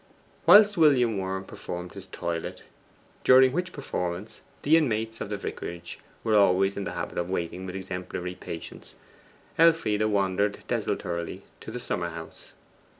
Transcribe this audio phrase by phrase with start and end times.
[0.47, 2.63] Whilst William Worm performed his toilet
[3.23, 7.67] (during which performance the inmates of the vicarage were always in the habit of waiting
[7.67, 8.95] with exemplary patience),
[9.59, 12.53] Elfride wandered desultorily to the summer house.